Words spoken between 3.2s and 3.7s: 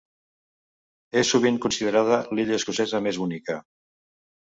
bonica.